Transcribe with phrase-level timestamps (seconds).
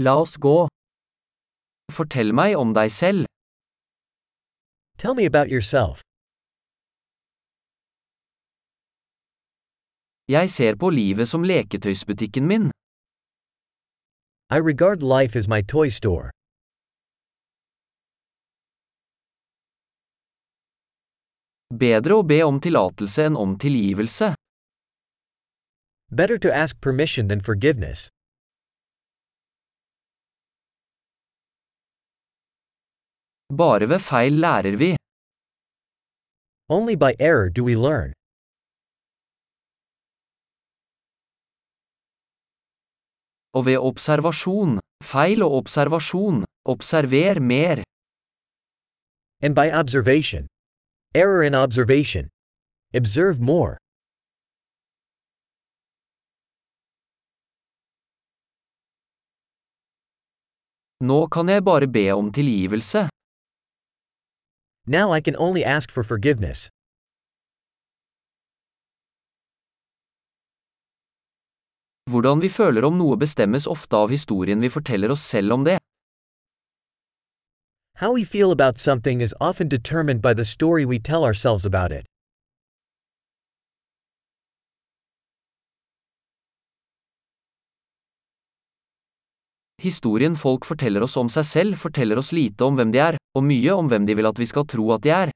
[0.00, 0.68] La oss gå.
[1.90, 3.26] Fortell meg om deg selv.
[4.96, 6.02] Tell me about yourself.
[10.30, 12.68] Jeg ser på livet som leketøysbutikken min.
[14.54, 16.30] I regard life as my toy store.
[21.74, 24.30] Bedre å be om tillatelse enn om tilgivelse.
[26.10, 28.08] Better to ask permission than forgiveness.
[33.56, 34.96] Bare ved feil lærer vi.
[36.68, 38.12] Only by error do we learn.
[43.56, 47.76] Og ved observasjon, feil og observasjon, observer mer.
[49.40, 50.46] And by observation.
[51.14, 52.28] Error in observation.
[53.00, 53.76] Observe more.
[61.00, 63.08] Nå kan jeg bare be om tilgivelse.
[64.88, 66.68] Now I can only ask for forgiveness.
[72.10, 75.76] Hvordan vi føler om noe bestemmes ofte av historien vi forteller oss selv om det.
[78.00, 81.92] How we feel about something is often determined by the story we tell ourselves about
[81.92, 82.06] it.
[89.78, 93.44] Historien folk forteller oss om seg selv forteller oss lite om hvem de er, og
[93.46, 95.30] mye om hvem de vil at vi skal tro at de er.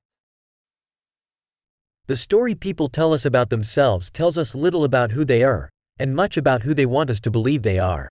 [2.10, 6.16] The story people tell us about themselves tells us little about who they are, and
[6.16, 8.08] much about who they want us to believe they are.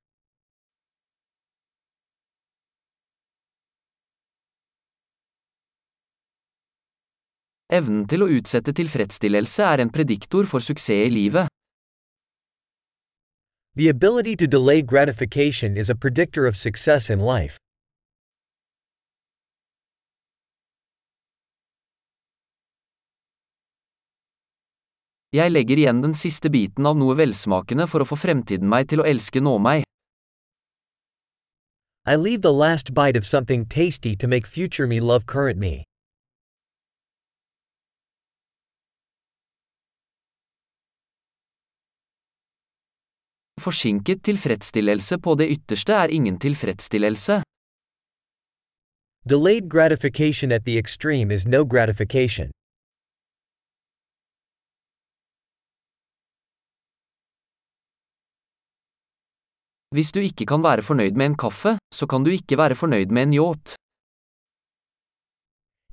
[7.72, 11.51] Evnen til å utsette tilfredsstillelse er en prediktor for suksess i livet.
[13.76, 17.58] The ability to delay gratification is a predictor of success in life.
[25.32, 29.00] Jeg legger igjen den siste biten av noe velsmakende for å få fremtiden meg til
[29.00, 29.88] å elske nå meg.
[32.04, 35.86] I leave the last bite of something tasty to make future me love current me.
[43.62, 47.42] Forsinket tilfredsstillelse på det ytterste er ingen tilfredsstillelse.
[49.30, 52.50] Delayed gratification at the extreme is no gratification.
[59.96, 63.10] Hvis du ikke kan være fornøyd med en kaffe, så kan du ikke være fornøyd
[63.16, 63.68] med en yacht.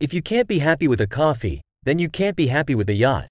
[0.05, 2.99] If you can't be happy with a coffee, then you can't be happy with a
[3.07, 3.29] yacht.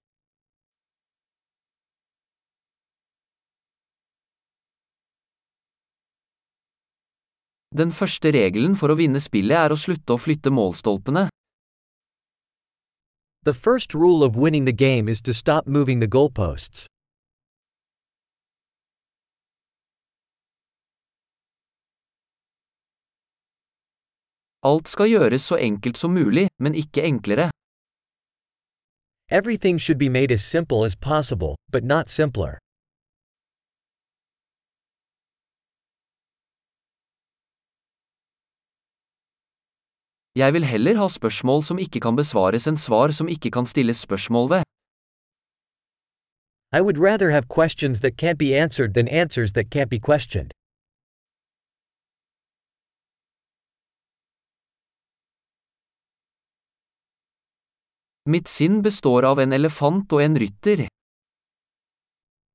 [7.76, 11.28] Den første regelen for å vinne spillet er å slutte å flytte målstolpene.
[13.44, 16.86] The first rule of winning the game is to stop moving the goalposts.
[24.64, 27.50] Alt skal gjøres så enkelt som mulig, men ikke enklere.
[29.30, 32.58] Everything should be made as simple as possible, but not simpler.
[40.38, 43.98] Jeg vil heller ha spørsmål som ikke kan besvares enn svar som ikke kan stilles
[44.06, 44.62] spørsmål ved.
[46.70, 50.52] I would rather have questions that can't be answered than answers that can't be questioned.
[58.26, 60.86] Mitt sinn består av en elefant og en rytter.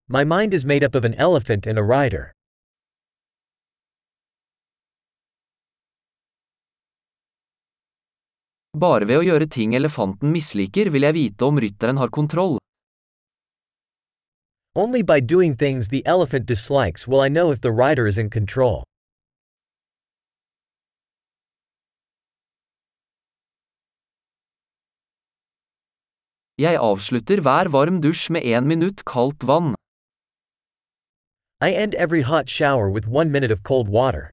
[0.07, 2.31] My mind is made up of an elephant and a rider.
[8.73, 12.57] Bare ved å gjøre ting elefanten misliker vil jeg vite om rytteren har kontroll.
[14.73, 18.31] Only by doing things the elephant dislikes will I know if the rider is in
[18.31, 18.81] control.
[26.58, 29.75] Jeg avslutter hver varm dusj med én minutt kaldt vann.
[31.61, 34.31] I end every hot shower with one minute of cold water.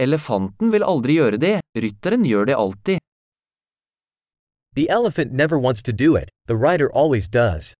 [0.00, 2.98] Elefanten vil aldri gjøre det, rytteren gjør det alltid.
[4.72, 7.74] The elephant never wants to do it, the rider always does.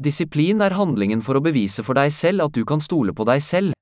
[0.00, 3.42] Disiplin er handlingen for å bevise for deg selv at du kan stole på deg
[3.42, 3.74] selv.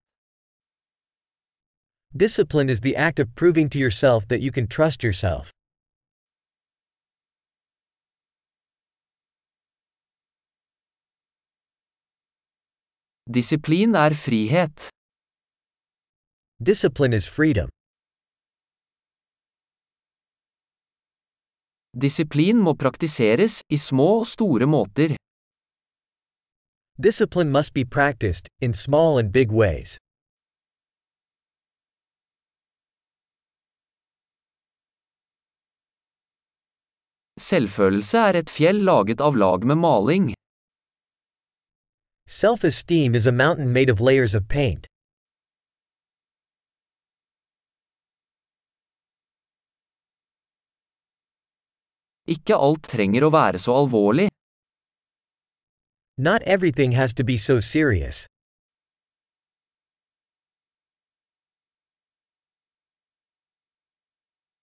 [2.16, 5.55] Discipline is the act of proving to yourself that you can trust yourself.
[13.34, 14.88] Disiplin er frihet.
[16.62, 17.69] Discipline is freedom.
[22.02, 25.17] Disiplin må praktiseres, i små og store måter.
[27.02, 29.99] Discipline must be practiced, in small and big ways.
[37.40, 40.34] Selvfølelse er et fjell laget av lag med maling.
[42.28, 44.88] Self esteem is a mountain made of layers of paint.
[52.26, 54.26] Ikke alt trenger å være så alvorlig.
[56.19, 58.26] Not everything has to be so serious.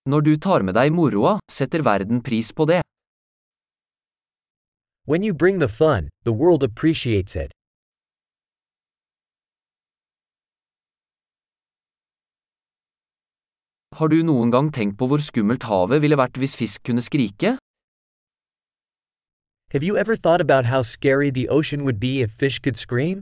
[0.04, 2.81] Når du tar med deg moroa, setter verden pris på det.
[5.05, 7.51] When you bring the fun, the world appreciates it.
[14.00, 17.57] Har du noen gang tenkt på hvor skummelt havet ville vært hvis fisk kunne skrike?
[19.75, 23.19] Have you ever thought about how scary the ocean would be if fish could scream?